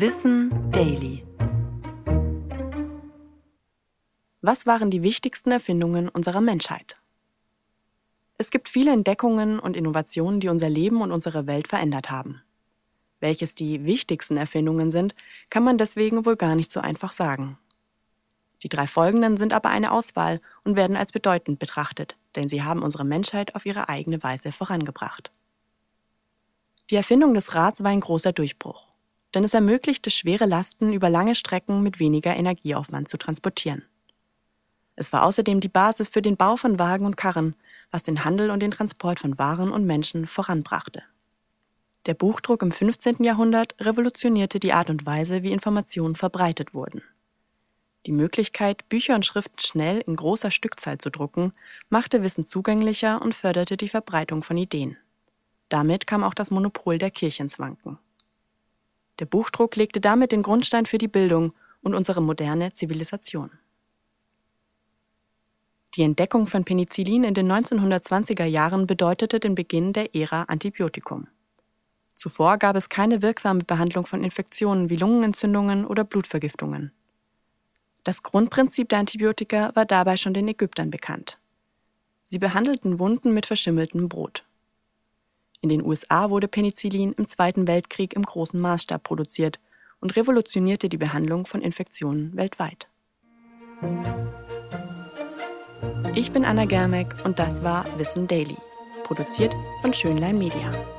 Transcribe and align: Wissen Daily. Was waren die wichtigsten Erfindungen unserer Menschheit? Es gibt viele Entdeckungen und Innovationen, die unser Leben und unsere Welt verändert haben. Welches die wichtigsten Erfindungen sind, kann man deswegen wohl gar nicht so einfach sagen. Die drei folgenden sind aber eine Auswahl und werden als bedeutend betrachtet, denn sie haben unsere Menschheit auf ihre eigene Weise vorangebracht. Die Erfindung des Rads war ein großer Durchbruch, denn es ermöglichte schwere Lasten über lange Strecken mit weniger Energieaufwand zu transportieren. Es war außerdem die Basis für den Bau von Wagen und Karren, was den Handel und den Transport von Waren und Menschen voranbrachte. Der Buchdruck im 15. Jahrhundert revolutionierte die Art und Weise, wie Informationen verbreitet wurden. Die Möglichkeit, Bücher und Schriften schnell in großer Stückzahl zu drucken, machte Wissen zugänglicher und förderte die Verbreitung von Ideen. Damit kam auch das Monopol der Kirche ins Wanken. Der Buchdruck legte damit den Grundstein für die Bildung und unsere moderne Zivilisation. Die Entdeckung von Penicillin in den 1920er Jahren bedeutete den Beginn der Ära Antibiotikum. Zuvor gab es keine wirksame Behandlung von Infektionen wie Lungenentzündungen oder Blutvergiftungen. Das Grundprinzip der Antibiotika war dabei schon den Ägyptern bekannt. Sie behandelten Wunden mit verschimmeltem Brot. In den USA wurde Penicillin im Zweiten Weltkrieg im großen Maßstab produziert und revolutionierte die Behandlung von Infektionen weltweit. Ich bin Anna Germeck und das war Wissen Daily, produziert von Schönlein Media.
Wissen 0.00 0.70
Daily. 0.70 1.26
Was 4.40 4.64
waren 4.64 4.92
die 4.92 5.02
wichtigsten 5.02 5.50
Erfindungen 5.50 6.08
unserer 6.08 6.40
Menschheit? 6.40 6.94
Es 8.36 8.52
gibt 8.52 8.68
viele 8.68 8.92
Entdeckungen 8.92 9.58
und 9.58 9.76
Innovationen, 9.76 10.38
die 10.38 10.50
unser 10.50 10.68
Leben 10.68 11.00
und 11.00 11.10
unsere 11.10 11.48
Welt 11.48 11.66
verändert 11.66 12.12
haben. 12.12 12.40
Welches 13.18 13.56
die 13.56 13.84
wichtigsten 13.86 14.36
Erfindungen 14.36 14.92
sind, 14.92 15.16
kann 15.50 15.64
man 15.64 15.78
deswegen 15.78 16.24
wohl 16.24 16.36
gar 16.36 16.54
nicht 16.54 16.70
so 16.70 16.78
einfach 16.78 17.10
sagen. 17.10 17.58
Die 18.62 18.68
drei 18.68 18.86
folgenden 18.86 19.36
sind 19.36 19.52
aber 19.52 19.70
eine 19.70 19.90
Auswahl 19.90 20.40
und 20.62 20.76
werden 20.76 20.96
als 20.96 21.10
bedeutend 21.10 21.58
betrachtet, 21.58 22.16
denn 22.36 22.48
sie 22.48 22.62
haben 22.62 22.84
unsere 22.84 23.04
Menschheit 23.04 23.56
auf 23.56 23.66
ihre 23.66 23.88
eigene 23.88 24.22
Weise 24.22 24.52
vorangebracht. 24.52 25.32
Die 26.90 26.94
Erfindung 26.94 27.34
des 27.34 27.56
Rads 27.56 27.82
war 27.82 27.90
ein 27.90 27.98
großer 27.98 28.32
Durchbruch, 28.32 28.87
denn 29.34 29.44
es 29.44 29.54
ermöglichte 29.54 30.10
schwere 30.10 30.46
Lasten 30.46 30.92
über 30.92 31.10
lange 31.10 31.34
Strecken 31.34 31.82
mit 31.82 31.98
weniger 31.98 32.36
Energieaufwand 32.36 33.08
zu 33.08 33.16
transportieren. 33.16 33.84
Es 34.96 35.12
war 35.12 35.24
außerdem 35.24 35.60
die 35.60 35.68
Basis 35.68 36.08
für 36.08 36.22
den 36.22 36.36
Bau 36.36 36.56
von 36.56 36.78
Wagen 36.78 37.06
und 37.06 37.16
Karren, 37.16 37.54
was 37.90 38.02
den 38.02 38.24
Handel 38.24 38.50
und 38.50 38.60
den 38.60 38.72
Transport 38.72 39.20
von 39.20 39.38
Waren 39.38 39.70
und 39.70 39.86
Menschen 39.86 40.26
voranbrachte. 40.26 41.02
Der 42.06 42.14
Buchdruck 42.14 42.62
im 42.62 42.72
15. 42.72 43.22
Jahrhundert 43.22 43.76
revolutionierte 43.80 44.58
die 44.58 44.72
Art 44.72 44.90
und 44.90 45.06
Weise, 45.06 45.42
wie 45.42 45.52
Informationen 45.52 46.16
verbreitet 46.16 46.74
wurden. 46.74 47.02
Die 48.06 48.12
Möglichkeit, 48.12 48.88
Bücher 48.88 49.14
und 49.14 49.26
Schriften 49.26 49.58
schnell 49.58 50.00
in 50.06 50.16
großer 50.16 50.50
Stückzahl 50.50 50.98
zu 50.98 51.10
drucken, 51.10 51.52
machte 51.90 52.22
Wissen 52.22 52.46
zugänglicher 52.46 53.20
und 53.20 53.34
förderte 53.34 53.76
die 53.76 53.88
Verbreitung 53.88 54.42
von 54.42 54.56
Ideen. 54.56 54.96
Damit 55.68 56.06
kam 56.06 56.24
auch 56.24 56.34
das 56.34 56.50
Monopol 56.50 56.98
der 56.98 57.10
Kirche 57.10 57.42
ins 57.42 57.58
Wanken. 57.58 57.98
Der 59.18 59.26
Buchdruck 59.26 59.76
legte 59.76 60.00
damit 60.00 60.32
den 60.32 60.42
Grundstein 60.42 60.86
für 60.86 60.98
die 60.98 61.08
Bildung 61.08 61.52
und 61.82 61.94
unsere 61.94 62.22
moderne 62.22 62.72
Zivilisation. 62.72 63.50
Die 65.94 66.02
Entdeckung 66.02 66.46
von 66.46 66.64
Penicillin 66.64 67.24
in 67.24 67.34
den 67.34 67.50
1920er 67.50 68.44
Jahren 68.44 68.86
bedeutete 68.86 69.40
den 69.40 69.54
Beginn 69.54 69.92
der 69.92 70.14
Ära 70.14 70.44
Antibiotikum. 70.44 71.26
Zuvor 72.14 72.58
gab 72.58 72.76
es 72.76 72.88
keine 72.88 73.22
wirksame 73.22 73.64
Behandlung 73.64 74.06
von 74.06 74.22
Infektionen 74.22 74.90
wie 74.90 74.96
Lungenentzündungen 74.96 75.86
oder 75.86 76.04
Blutvergiftungen. 76.04 76.92
Das 78.04 78.22
Grundprinzip 78.22 78.88
der 78.88 78.98
Antibiotika 78.98 79.70
war 79.74 79.84
dabei 79.84 80.16
schon 80.16 80.34
den 80.34 80.48
Ägyptern 80.48 80.90
bekannt. 80.90 81.38
Sie 82.24 82.38
behandelten 82.38 82.98
Wunden 82.98 83.32
mit 83.32 83.46
verschimmeltem 83.46 84.08
Brot. 84.08 84.44
In 85.60 85.68
den 85.68 85.84
USA 85.84 86.30
wurde 86.30 86.48
Penicillin 86.48 87.12
im 87.12 87.26
Zweiten 87.26 87.66
Weltkrieg 87.66 88.14
im 88.14 88.22
großen 88.22 88.60
Maßstab 88.60 89.02
produziert 89.02 89.58
und 90.00 90.14
revolutionierte 90.16 90.88
die 90.88 90.98
Behandlung 90.98 91.46
von 91.46 91.62
Infektionen 91.62 92.36
weltweit. 92.36 92.88
Ich 96.14 96.32
bin 96.32 96.44
Anna 96.44 96.64
Germeck 96.64 97.14
und 97.24 97.38
das 97.38 97.62
war 97.62 97.84
Wissen 97.98 98.26
Daily, 98.26 98.56
produziert 99.04 99.54
von 99.82 99.92
Schönlein 99.92 100.38
Media. 100.38 100.97